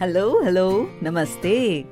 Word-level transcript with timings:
Hello 0.00 0.28
hello 0.42 0.70
नमस्ते। 1.02 1.84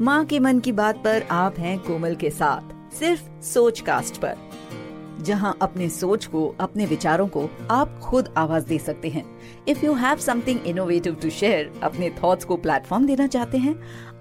माँ 0.00 0.24
के 0.26 0.38
मन 0.40 0.58
की 0.58 0.72
बात 0.72 1.02
पर 1.04 1.22
आप 1.30 1.58
हैं 1.58 1.78
कोमल 1.78 2.14
के 2.14 2.30
साथ, 2.30 2.94
सिर्फ़ 2.94 3.22
सोच 3.44 3.80
कास्ट 3.80 4.16
पर। 4.16 4.36
जहाँ 5.24 5.56
अपने 5.62 5.88
सोच 5.88 6.24
को, 6.26 6.46
अपने 6.60 6.86
विचारों 6.86 7.26
को 7.28 7.48
आप 7.70 7.98
खुद 8.02 8.32
आवाज़ 8.36 8.66
दे 8.66 8.78
सकते 8.78 9.08
हैं। 9.08 9.24
If 9.68 9.84
you 9.86 9.92
have 9.94 10.18
something 10.18 10.66
innovative 10.66 11.16
to 11.22 11.30
share 11.30 11.72
अपने 11.82 12.10
थॉट्स 12.22 12.44
को 12.44 12.56
प्लेटफॉर्म 12.56 13.06
देना 13.06 13.26
चाहते 13.26 13.58
हैं, 13.58 13.78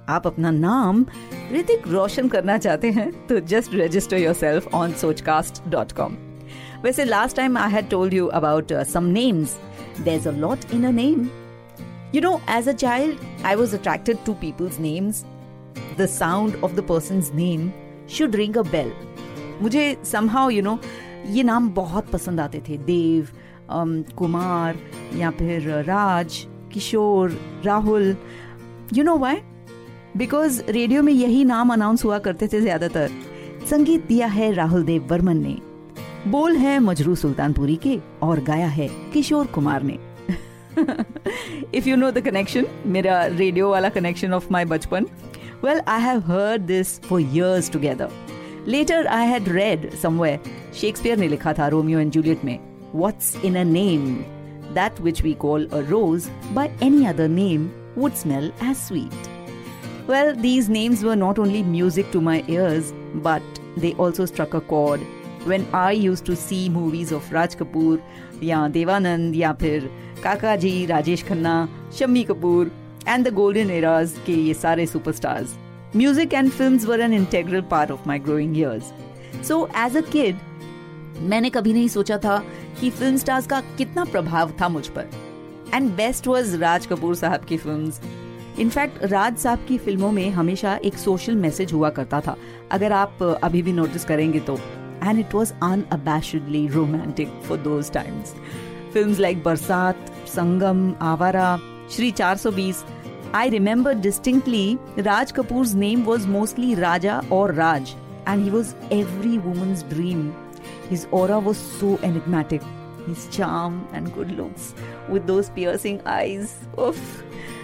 आप 0.09 0.27
अपना 0.27 0.52
नाम 0.52 1.05
ऋतिक 1.54 1.88
रोशन 1.88 2.27
करना 2.27 2.57
चाहते 2.57 2.91
हैं 2.91 3.11
तो 3.27 3.39
just 3.39 3.75
register 3.75 4.18
yourself 4.34 4.73
on 4.75 4.93
Sochcast 5.21 5.68
dot 5.70 5.91
com 5.91 6.18
वैसे 6.84 7.05
last 7.05 7.36
time 7.38 7.57
I 7.57 7.71
had 7.71 7.89
told 7.89 8.13
you 8.13 8.27
about 8.27 8.74
some 8.93 9.06
names 9.20 9.60
there 10.00 10.18
is 10.18 10.29
a 10.29 10.32
lot 10.32 10.74
in 10.74 10.86
a 10.86 10.92
name 10.92 11.29
You 12.14 12.20
know, 12.20 12.42
as 12.46 12.68
a 12.68 12.74
child, 12.74 13.20
I 13.42 13.56
was 13.56 13.74
attracted 13.74 14.25
to 14.25 14.33
people's 14.33 14.78
names. 14.79 15.24
The 15.96 16.07
sound 16.07 16.56
of 16.61 16.75
the 16.75 16.84
person's 16.84 17.32
name 17.34 17.71
should 18.07 18.36
ring 18.36 18.57
a 18.57 18.64
bell. 18.64 18.92
मुझे 19.61 19.84
somehow, 20.04 20.47
you 20.56 20.64
know, 20.65 20.78
ये 21.28 21.43
नाम 21.43 21.70
बहुत 21.74 22.10
पसंद 22.11 22.39
आते 22.39 22.61
थे। 22.70 22.78
देव 22.89 23.29
कुमार 24.18 24.78
या 25.18 25.29
फिर 25.39 25.70
Raj 25.84 26.46
Kishore 26.74 27.37
Rahul. 27.65 28.15
You 28.93 29.04
know 29.04 29.18
why 29.18 29.42
because 30.18 30.62
radio 30.70 31.04
में 31.04 31.14
यही 31.14 31.43
नाम 31.46 31.73
अनाउंस 31.73 32.06
हुआ 32.06 32.20
करते 32.20 32.48
थे 32.48 32.62
ज़्यादातर। 32.62 33.09
संगीत 33.70 34.06
दिया 34.08 34.28
है 34.28 34.52
राहुल 34.53 34.84
देव 34.84 35.08
बर्मन 35.09 35.38
ने। 35.38 35.58
बोल 36.31 36.58
है 36.58 36.80
मजरू 36.80 37.16
सुल्तानपुरी 37.16 37.75
के 37.88 38.00
और 38.23 38.44
गाया 38.44 38.67
है 38.67 38.89
किशोर 39.14 39.48
कुमार 39.56 39.84
ने। 39.84 39.98
if 41.72 41.86
you 41.88 41.95
know 41.98 42.12
the 42.12 42.22
connection, 42.22 42.67
mera 42.86 43.31
radio 43.31 43.72
wala 43.72 43.92
connection 43.92 44.34
of 44.34 44.50
my 44.50 44.66
bachpan, 44.66 45.09
well, 45.62 45.81
I 45.86 46.00
have 46.00 46.23
heard 46.23 46.67
this 46.67 47.00
for 47.00 47.20
years 47.20 47.70
together. 47.70 48.09
Later, 48.66 49.06
I 49.09 49.26
had 49.26 49.48
read 49.48 49.94
somewhere 49.98 50.39
Shakespeare 50.73 51.16
ne 51.16 51.30
likha 51.30 51.56
tha 51.56 51.70
Romeo 51.72 52.00
and 52.00 52.12
Juliet 52.12 52.44
mein, 52.44 52.59
What's 52.92 53.36
in 53.44 53.56
a 53.56 53.66
name? 53.66 54.26
That 54.73 55.00
which 55.00 55.22
we 55.22 55.36
call 55.36 55.73
a 55.73 55.84
rose 55.84 56.30
by 56.54 56.72
any 56.82 57.08
other 57.08 57.28
name 57.28 57.73
would 57.95 58.17
smell 58.17 58.52
as 58.62 58.82
sweet. 58.88 59.14
Well, 60.08 60.36
these 60.36 60.70
names 60.70 61.04
were 61.04 61.16
not 61.16 61.39
only 61.39 61.64
music 61.64 62.12
to 62.12 62.22
my 62.22 62.44
ears, 62.48 62.94
but 63.16 63.42
they 63.78 63.94
also 63.94 64.26
struck 64.26 64.54
a 64.54 64.62
chord 64.62 65.02
when 65.45 65.66
I 65.73 65.92
used 65.92 66.25
to 66.25 66.36
see 66.36 66.70
movies 66.70 67.11
of 67.11 67.31
Raj 67.34 67.56
Kapoor, 67.56 67.97
या 68.44 68.67
देवानंद 68.67 69.36
या 69.36 69.52
फिर 69.53 69.89
Kaka 70.23 70.56
ji 70.56 70.86
Rajesh 70.86 71.23
Khanna 71.23 71.53
Shammi 71.98 72.23
Kapoor 72.23 72.72
and 73.08 73.28
the 73.28 73.33
golden 73.33 73.70
eras 73.72 74.14
के 74.25 74.33
ये 74.33 74.53
सारे 74.53 74.86
superstars 74.86 75.53
music 75.95 76.33
and 76.33 76.50
film 76.52 76.78
were 76.88 77.02
an 77.02 77.14
integral 77.14 77.61
part 77.72 77.92
of 77.92 78.08
my 78.08 78.20
growing 78.20 78.58
years 78.58 78.92
so 79.48 79.67
as 79.78 79.98
a 79.98 80.02
kid 80.11 80.36
मैंने 81.30 81.50
कभी 81.50 81.73
नहीं 81.73 81.88
सोचा 81.88 82.17
था 82.17 82.38
कि 82.80 82.89
फ़िल्म 82.89 83.17
स्टार्स 83.17 83.48
का 83.48 83.61
कितना 83.78 84.05
प्रभाव 84.05 84.53
था 84.61 84.70
मुझ 84.70 84.88
पर. 84.88 85.09
And 85.73 85.92
best 85.95 86.28
was 86.28 86.58
Raj 86.58 86.86
Kapoor 86.86 87.16
साहब 87.16 87.45
की 87.45 87.58
फ़िल्म 87.58 87.92
इनफैक्ट 88.59 89.03
राज 89.05 89.38
साहब 89.38 89.66
की 89.67 89.78
फ़िल्मों 89.78 90.11
में 90.11 90.30
हमेशा 90.31 90.80
एक 90.86 90.98
सोशल 90.98 91.36
मैसेज 91.36 91.73
हुआ 91.73 91.89
करता 91.89 92.22
था. 92.22 92.38
अगर 92.72 92.92
आप 92.94 93.23
अभी 93.44 93.61
भी 93.61 93.73
नोटिस 93.73 94.05
करेंगे 94.05 94.39
तो. 94.39 94.59
and 95.02 95.20
it 95.20 95.34
was 95.34 95.54
unabashedly 95.62 96.74
romantic 96.74 97.30
for 97.44 97.58
those 97.58 97.90
times. 97.90 98.34
Films 98.92 99.20
like 99.20 99.44
Barsat, 99.44 99.96
Sangam, 100.26 100.98
Avara, 100.98 101.60
Shri 101.90 102.12
420. 102.12 102.74
I 103.34 103.48
remember 103.48 103.96
distinctly 103.96 104.78
Raj 104.98 105.32
Kapoor's 105.32 105.73
name 105.73 106.06
was 106.06 106.28
mostly 106.28 106.76
Raja 106.76 107.26
or 107.30 107.52
Raj, 107.54 107.95
and 108.26 108.44
he 108.44 108.50
was 108.50 108.76
every 108.92 109.38
woman's 109.38 109.84
dream. 109.84 110.36
His 110.90 111.08
aura 111.11 111.40
was 111.40 111.58
so 111.58 111.98
enigmatic. 112.04 112.61
His 113.08 113.28
charm 113.30 113.88
and 113.94 114.14
good 114.14 114.32
looks 114.32 114.76
with 115.10 115.26
those 115.26 115.50
piercing 115.50 116.02
eyes. 116.06 116.56
Oof. 116.80 117.23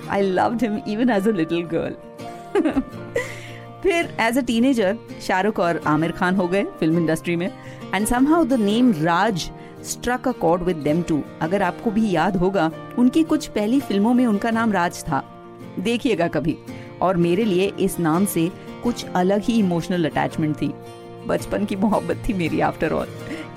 I 0.09 0.21
loved 0.21 0.61
him 0.61 0.81
even 0.85 1.09
as 1.09 1.27
a 1.27 1.33
little 1.33 1.63
girl. 1.63 1.95
फिर 3.83 4.15
as 4.19 4.37
a 4.37 4.41
teenager 4.41 4.97
Shahrukh 5.21 5.59
और 5.59 5.81
आमिर 5.87 6.11
खान 6.11 6.35
हो 6.35 6.47
गए 6.47 6.63
film 6.79 6.97
industry 6.97 7.35
में 7.35 7.47
and 7.93 8.05
somehow 8.07 8.45
the 8.45 8.53
name 8.61 8.93
Raj 9.03 9.49
struck 9.85 10.27
a 10.27 10.31
chord 10.31 10.63
with 10.63 10.77
them 10.77 11.01
too 11.01 11.21
अगर 11.41 11.61
आपको 11.61 11.91
भी 11.91 12.09
याद 12.11 12.37
होगा, 12.37 12.71
उनकी 12.97 13.23
कुछ 13.23 13.47
पहली 13.47 13.79
फ़िल्मों 13.79 14.13
में 14.13 14.25
उनका 14.25 14.51
नाम 14.51 14.71
राज 14.71 15.03
था। 15.03 15.23
देखिएगा 15.79 16.27
कभी। 16.27 16.57
और 17.01 17.17
मेरे 17.17 17.43
लिए 17.45 17.71
इस 17.79 17.99
नाम 17.99 18.25
से 18.25 18.49
कुछ 18.83 19.05
अलग 19.15 19.41
ही 19.41 19.57
इमोशनल 19.59 20.05
अटैचमेंट 20.05 20.55
थी। 20.61 20.71
बचपन 21.27 21.65
की 21.65 21.75
मोहब्बत 21.75 22.23
थी 22.27 22.33
मेरी 22.33 22.59
after 22.61 22.93
all 22.93 23.07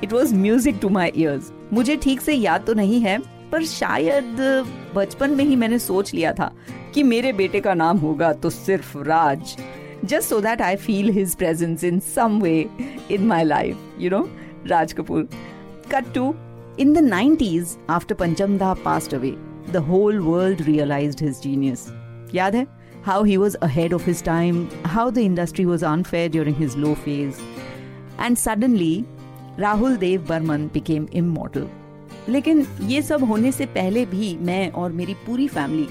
it 0.04 0.12
was 0.12 0.34
music 0.34 0.78
to 0.82 0.88
my 0.88 1.12
ears 1.16 1.50
मुझे 1.72 1.96
ठीक 1.96 2.20
से 2.20 2.34
याद 2.34 2.64
तो 2.66 2.74
नहीं 2.74 3.00
है, 3.00 3.18
पर 3.52 3.64
शायद 3.64 4.36
बचपन 4.94 5.30
में 5.30 5.44
ही 5.44 5.56
मैंने 5.56 5.78
सोच 5.78 6.14
लिया 6.14 6.32
था 6.32 6.52
कि 6.94 7.02
मेरे 7.02 7.32
बेटे 7.32 7.60
का 7.60 7.74
नाम 7.74 7.98
होगा 7.98 8.32
तो 8.32 8.50
सिर्फ़ 8.50 8.96
राज। 8.98 9.56
just 10.05 10.29
so 10.29 10.39
that 10.41 10.61
I 10.61 10.75
feel 10.75 11.11
his 11.11 11.35
presence 11.35 11.83
in 11.83 12.01
some 12.01 12.39
way 12.39 12.69
in 13.09 13.27
my 13.27 13.43
life. 13.43 13.77
You 13.97 14.09
know, 14.09 14.29
Raj 14.67 14.95
Kapoor. 14.95 15.31
Cut 15.89 16.13
to 16.15 16.35
in 16.77 16.91
the 16.93 17.01
90s, 17.01 17.77
after 17.87 18.13
Panchamda 18.13 18.81
passed 18.83 19.13
away, 19.13 19.37
the 19.67 19.79
whole 19.79 20.21
world 20.21 20.65
realized 20.67 21.19
his 21.19 21.39
genius. 21.39 21.91
Yaad 22.31 22.55
hai? 22.55 22.67
How 23.03 23.23
he 23.23 23.37
was 23.37 23.55
ahead 23.61 23.93
of 23.93 24.03
his 24.03 24.21
time, 24.21 24.69
how 24.83 25.09
the 25.09 25.21
industry 25.21 25.65
was 25.65 25.83
unfair 25.83 26.27
during 26.27 26.55
his 26.55 26.75
low 26.75 26.95
phase. 26.95 27.39
And 28.17 28.37
suddenly, 28.37 29.05
Rahul 29.57 29.99
Dev 29.99 30.25
Burman 30.25 30.67
became 30.79 31.07
immortal. 31.11 31.69
लेकिन 32.29 32.65
ये 32.81 33.01
सब 33.01 33.23
होने 33.23 33.51
से 33.51 33.65
पहले 33.73 34.05
भी 34.05 34.35
मैं 34.45 34.69
और 34.71 34.91
मेरी 34.91 35.13
पूरी 35.25 35.47
फैमिली 35.47 35.87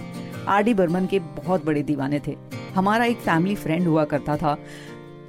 आर 0.48 0.62
डी 0.62 0.74
बर्मन 0.74 1.06
के 1.06 1.18
बहुत 1.36 1.64
बड़े 1.64 1.82
दीवाने 1.82 2.20
थे 2.26 2.36
हमारा 2.75 3.05
एक 3.05 3.17
फैमिली 3.19 3.55
फ्रेंड 3.55 3.87
हुआ 3.87 4.03
करता 4.05 4.37
था, 4.37 4.57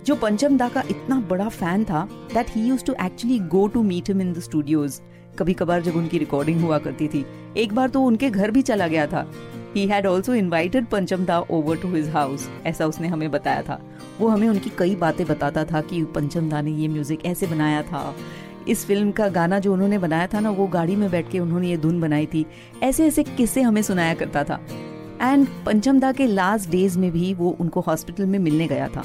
जो 0.06 0.14
पंचम 0.16 0.56
दा 0.56 0.68
का 0.68 0.82
इतना 0.90 1.20
बड़ा 1.20 1.48
फ़ैन 1.48 1.84
था 1.84 2.08
that 2.34 2.50
he 2.50 2.66
used 2.68 2.84
to 2.84 2.92
actually 3.04 3.38
go 3.48 3.66
to 3.68 3.82
meet 3.82 4.08
him 4.08 4.20
in 4.20 4.32
the 4.32 4.40
studios 4.40 5.00
कभी 5.38 5.54
कभार 5.54 5.82
जब 5.82 5.96
उनकी 5.96 6.18
रिकॉर्डिंग 6.18 6.60
हुआ 6.60 6.78
करती 6.78 7.08
थी, 7.08 7.24
एक 7.56 7.72
बार 7.72 7.88
तो 7.88 8.02
उनके 8.02 8.30
घर 8.30 8.50
भी 8.50 8.62
चला 8.62 8.86
गया 8.88 9.06
था। 9.06 9.26
ही 9.74 9.86
हैड 9.86 10.06
ऑल्सो 10.06 10.34
इन्वाइटेड 10.34 10.86
पंचम 10.86 11.24
दा 11.24 11.38
ओवर 11.40 11.76
टू 11.76 11.88
हिज 11.88 12.08
हाउस 12.08 12.48
ऐसा 12.66 12.86
उसने 12.86 13.08
हमें 13.08 13.30
बताया 13.30 13.62
था। 13.62 13.80
वो 14.20 14.28
हमें 14.28 14.48
उनकी 14.48 14.70
कई 14.78 14.96
बातें 14.96 15.26
बताता 15.26 15.64
था 15.64 15.80
कि 15.80 16.02
पंचम 16.14 16.48
दा 16.50 16.60
ने 16.60 16.70
ये 16.72 16.88
म्यूज़िक 16.88 17.24
ऐसे 17.26 17.46
बनाया 17.46 17.82
था। 17.82 18.14
इस 18.68 18.84
फ़िल्म 18.86 19.10
का 19.10 19.28
गाना 19.28 19.58
जो 19.58 19.72
उन्होंने 19.72 19.98
बनाया 19.98 20.26
था 20.26 20.40
ना, 20.40 20.50
वो 20.50 20.66
गाड़ी 20.66 20.96
में 20.96 21.10
बैठ 21.10 21.30
के 21.30 21.38
उन्होंने 21.38 21.68
ये 21.68 21.76
धुन 21.76 22.00
बनाई 22.00 22.26
थी। 22.26 22.44
ऐसे 22.82 23.06
ऐसे 23.06 23.22
किस्से 23.22 23.62
हमें 23.62 23.82
सुनाया 23.82 24.14
करता 24.14 24.44
था। 24.44 24.60
एंड 25.20 25.48
पंचमदा 25.66 26.12
के 26.12 26.26
लास्ट 26.26 26.70
डेज़ 26.70 26.98
में 26.98 27.12
भी 27.12 27.34
वो 27.34 27.56
उनको 27.60 27.80
हॉस्पिटल 27.80 28.26
में 28.26 28.38
मिलने 28.38 28.66
गया 28.66 28.88
था. 28.88 29.04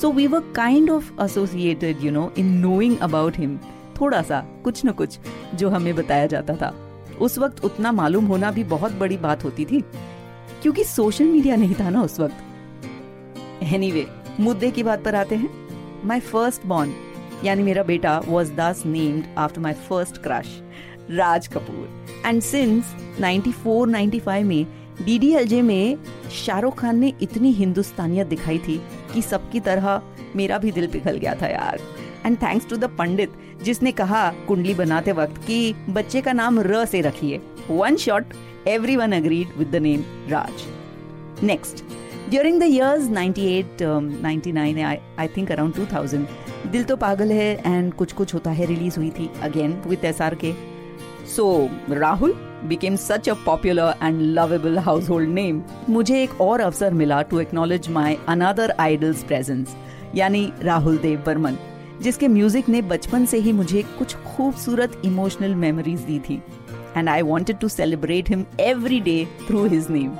So 0.00 0.12
we 0.12 0.26
were 0.26 0.40
kind 0.40 0.90
of 0.90 1.22
associated 1.22 1.98
you 2.00 2.12
know 2.12 2.32
in 2.38 2.46
knowing 2.46 2.98
about 2.98 3.36
him 3.36 3.58
थोड़ा 4.00 4.22
सा 4.22 4.46
कुछ 4.64 4.86
न 4.86 4.90
कुछ 4.90 5.18
जो 5.54 5.68
हमें 5.68 5.94
बताया 5.94 6.26
जाता 6.26 6.54
था. 6.54 6.74
उस 7.20 7.38
वक्त 7.38 7.64
उतना 7.64 7.92
मालूम 7.92 8.24
होना 8.24 8.50
भी 8.50 8.64
बहुत 8.64 8.92
बड़ी 8.92 9.16
बात 9.16 9.44
होती 9.44 9.64
थी. 9.64 9.84
क्योंकि 10.62 10.84
सोशल 10.84 11.24
मीडिया 11.24 11.56
नहीं 11.56 11.74
था 11.80 11.90
ना 11.90 12.02
उस 12.02 12.20
वक्त. 12.20 12.34
एनीवे 13.62 14.02
anyway, 14.02 14.40
मुद्दे 14.40 14.70
की 14.70 14.82
बात 14.82 15.04
पर 15.04 15.14
आते 15.14 15.34
हैं. 15.34 15.68
माई 16.04 16.20
फ़र्स्ट 16.20 16.66
बॉर्न 16.66 16.92
यानी 17.44 17.62
मेरा 17.62 17.82
बेटा 17.82 18.22
was 18.28 18.52
thus 18.52 18.82
named 18.86 19.24
after 19.38 19.60
my 19.60 19.72
first 19.72 20.16
crush 20.16 20.62
Raj 21.10 21.46
Kapoor. 21.46 22.06
And 22.26 22.42
since 22.42 22.96
94 23.20 23.86
95 23.86 24.42
में 24.42 24.83
डीडीएलजे 25.02 25.62
में 25.62 25.96
शाहरुख 26.44 26.78
खान 26.78 26.98
ने 26.98 27.12
इतनी 27.22 27.52
हिंदुस्तानियत 27.52 28.26
दिखाई 28.26 28.58
थी 28.58 28.80
कि 29.14 29.22
सबकी 29.22 29.60
तरह 29.60 30.02
मेरा 30.36 30.58
भी 30.58 30.72
दिल 30.72 30.86
पिघल 30.86 31.16
गया 31.16 31.34
था 31.34 31.46
यार। 31.46 31.80
And 32.26 32.36
thanks 32.36 32.68
to 32.68 32.76
the 32.76 32.84
pandit, 32.84 33.32
जिसने 33.62 33.92
कहा 33.92 34.30
कुंडली 34.48 34.74
बनाते 34.74 35.12
वक्त 35.12 35.38
कि 35.46 35.74
बच्चे 35.90 36.20
का 36.20 36.32
नाम 36.32 36.60
र 36.60 36.84
से 36.84 37.00
रखिए। 37.00 37.40
One 37.70 37.96
shot 37.96 38.34
everyone 38.96 39.12
agreed 39.12 39.58
with 39.58 39.70
the 39.70 39.76
name 39.76 40.04
Raj 40.28 40.64
next 41.44 41.84
during 42.30 42.60
the 42.60 42.62
years 42.62 43.08
98 43.08 43.82
99 44.24 44.84
I 45.18 45.28
think 45.28 45.52
around 45.52 45.74
2000 45.74 46.26
दिल 46.66 46.84
तो 46.84 46.96
पागल 46.96 47.32
है 47.32 47.52
एंड 47.66 47.92
कुछ 47.94 48.12
कुछ 48.12 48.34
होता 48.34 48.50
है 48.50 48.66
रिलीज़ 48.66 48.96
हुई 48.96 49.10
थी 49.10 49.30
again 49.42 49.72
with 49.86 50.04
S 50.04 50.20
R 50.22 50.34
K 50.34 50.52
so 51.36 51.70
Rahul 51.90 52.34
became 52.68 52.96
such 52.96 53.28
a 53.28 53.34
popular 53.36 53.94
and 54.00 54.34
lovable 54.34 54.80
household 54.80 55.28
name, 55.28 55.60
मुझे 55.90 56.22
एक 56.22 56.40
और 56.40 56.60
अवसर 56.60 56.94
मिला 56.94 57.20
to 57.22 57.40
acknowledge 57.40 57.88
my 57.88 58.16
another 58.28 58.74
idol's 58.78 59.22
presence 59.22 59.76
यानी 60.14 60.50
राहुल 60.62 60.98
देव 60.98 61.22
बर्मन 61.26 61.56
जिसके 62.02 62.28
म्यूज़िक 62.28 62.68
ने 62.68 62.82
बचपन 62.82 63.24
से 63.26 63.38
ही 63.38 63.52
मुझे 63.52 63.82
कुछ 63.98 64.16
खूबसूरत 64.16 65.00
इमोशनल 65.04 65.54
मेमोरीज 65.54 66.00
दी 66.00 66.18
थी 66.18 66.42
and 66.96 67.08
I 67.08 67.22
wanted 67.22 67.58
to 67.58 67.68
celebrate 67.68 68.28
him 68.30 68.44
every 68.60 69.00
day 69.00 69.24
through 69.46 69.64
his 69.66 69.90
name 69.90 70.16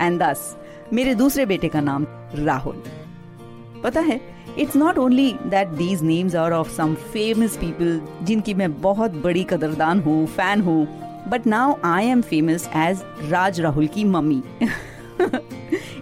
and 0.00 0.22
thus 0.22 0.56
मेरे 0.92 1.14
दूसरे 1.14 1.46
बेटे 1.46 1.68
का 1.68 1.80
नाम 1.80 2.06
राहुल। 2.34 2.82
पता 3.84 4.00
है 4.00 4.20
it's 4.58 4.76
not 4.76 4.98
only 4.98 5.32
that 5.46 5.68
these 5.68 6.02
names 6.02 6.34
are 6.36 6.52
of 6.52 6.70
some 6.70 6.94
famous 7.12 7.56
people 7.56 8.00
जिनकी 8.22 8.54
मैं 8.54 8.72
बहुत 8.80 9.10
बड़ी 9.22 9.44
कदरदान 9.44 10.00
हूँ 10.00 10.26
फ़ैन 10.26 10.60
हूँ 10.60 11.01
but 11.28 11.46
now 11.46 11.74
I 11.84 12.06
am 12.06 12.22
famous 12.22 12.68
as 12.76 13.02
Raj 13.30 13.60
Rahul 13.60 13.86
की 13.86 14.04
मम्मी 14.04 14.42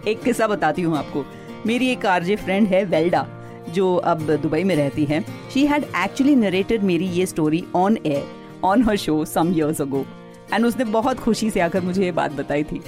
एक 0.08 0.22
किस्सा 0.24 0.46
बताती 0.46 0.82
हूँ 0.82 0.96
आपको। 0.98 1.24
मेरी 1.66 1.88
एक 1.88 2.06
आरजे 2.06 2.36
फ्रेंड 2.36 2.66
है 2.68 2.84
वेल्डा 2.84 3.26
जो 3.74 3.94
अब 3.96 4.30
दुबई 4.32 4.62
में 4.64 4.74
रहती 4.76 5.04
है। 5.04 5.20
शी 5.54 5.64
हैड 5.66 5.84
एक्चुअली 5.96 6.34
नरेटेड 6.36 6.82
मेरी 6.82 7.06
ये 7.08 7.26
story 7.26 7.64
on 7.76 7.98
air 8.06 8.24
on 8.64 8.82
her 8.84 8.96
show 8.96 9.24
some 9.24 9.52
years 9.54 9.80
ago 9.80 10.04
and 10.52 10.66
उसने 10.66 10.84
बहुत 10.86 11.18
खुशी 11.18 11.50
से 11.50 11.60
आकर 11.60 11.80
मुझे 11.80 12.04
ये 12.04 12.12
बात 12.12 12.32
बताई 12.32 12.64
थी। 12.64 12.80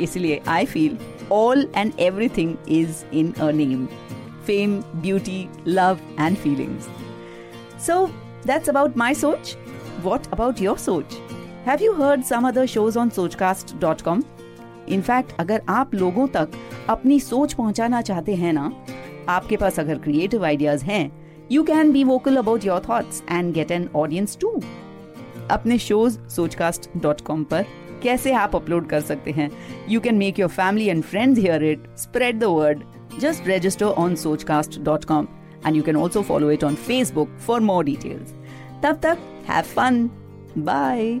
इसलिए 0.00 0.40
I 0.48 0.66
feel 0.66 0.98
all 1.32 1.66
and 1.76 1.92
everything 2.00 2.54
is 2.68 3.04
in 3.14 3.32
a 3.32 3.50
name 3.50 3.86
fame 4.46 4.80
beauty 4.96 5.48
love 5.66 5.98
and 6.20 6.36
feelings 6.36 6.88
so 7.86 8.06
that's 8.46 8.68
about 8.68 8.96
my 8.96 9.14
सोच 9.14 9.56
वॉट 10.02 10.26
अबाउट 10.32 10.60
योर 10.62 10.78
सोच 10.78 11.18
have 11.66 11.78
you 11.82 11.92
heard 11.92 12.22
some 12.22 12.48
other 12.48 12.66
shows 12.66 12.98
on 12.98 13.08
Sochcast 13.08 13.80
dot 13.80 14.00
com 14.00 14.22
in fact 14.88 15.32
अगर 15.38 15.62
आप 15.68 15.94
लोगों 15.94 16.26
तक 16.26 16.48
अपनी 16.88 17.20
सोच 17.20 17.52
पहुंचाना 17.52 18.02
चाहते 18.02 18.34
हैं 18.34 18.52
ना, 18.52 18.72
आपके 19.28 19.56
पास 19.56 19.80
अगर 19.80 19.98
क्रिएटिव 19.98 20.44
आइडियाज़ 20.44 20.84
हैं 20.84 21.28
you 21.52 21.62
can 21.62 21.92
be 21.92 22.04
vocal 22.04 22.36
about 22.36 22.64
your 22.64 22.82
thoughts 22.88 23.22
and 23.30 23.54
get 23.54 23.70
an 23.70 23.88
audience 23.96 24.38
to 24.40 24.60
अपने 25.50 25.78
शोज़ 25.78 26.18
सोचकास्ट 26.28 26.90
डॉट 26.96 27.20
कॉम 27.20 27.44
पर 27.44 27.66
कैसे 28.02 28.32
आप 28.32 28.56
अपलोड 28.56 28.86
कर 28.86 29.00
सकते 29.00 29.30
हैं? 29.30 29.50
You 29.88 30.00
can 30.00 30.14
make 30.14 30.38
your 30.38 30.48
family 30.48 30.86
and 30.86 31.02
friends 31.02 31.38
hear 31.38 31.64
it 31.64 31.84
spread 31.96 32.38
the 32.38 32.44
word 32.44 32.82
just 33.20 33.48
register 33.48 33.86
on 33.86 34.14
Sochcast 34.14 34.80
dot 34.80 35.04
com 35.04 35.28
and 35.66 35.76
you 35.76 35.82
can 35.82 35.96
also 35.96 36.22
follow 36.22 36.50
it 36.50 36.64
on 36.64 36.74
Facebook 36.74 37.28
for 37.28 37.60
more 37.60 37.84
details 37.84 38.34
तब 38.82 39.00
तक 39.02 39.18
have 39.48 39.62
fun 39.62 40.10
bye 40.58 41.20